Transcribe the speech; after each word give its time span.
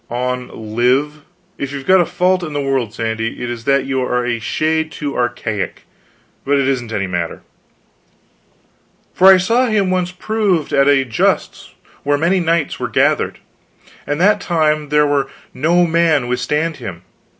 "On 0.09 0.75
live. 0.75 1.21
If 1.59 1.71
you've 1.71 1.85
got 1.85 2.01
a 2.01 2.07
fault 2.07 2.41
in 2.41 2.53
the 2.53 2.59
world, 2.61 2.91
Sandy, 2.91 3.43
it 3.43 3.51
is 3.51 3.65
that 3.65 3.85
you 3.85 4.01
are 4.01 4.25
a 4.25 4.39
shade 4.39 4.91
too 4.91 5.15
archaic. 5.15 5.83
But 6.43 6.57
it 6.57 6.67
isn't 6.67 6.91
any 6.91 7.05
matter."" 7.05 7.43
for 9.13 9.31
I 9.31 9.37
saw 9.37 9.67
him 9.67 9.91
once 9.91 10.09
proved 10.11 10.73
at 10.73 10.87
a 10.87 11.05
justs 11.05 11.75
where 12.01 12.17
many 12.17 12.39
knights 12.39 12.79
were 12.79 12.89
gathered, 12.89 13.37
and 14.07 14.19
that 14.19 14.41
time 14.41 14.89
there 14.89 15.05
might 15.05 15.25
no 15.53 15.85
man 15.85 16.25
withstand 16.27 16.77
him. 16.77 17.03